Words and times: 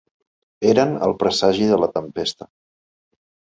Eren 0.69 0.95
el 1.09 1.13
presagi 1.25 1.69
de 1.73 1.79
la 1.83 1.91
tempesta. 2.01 2.51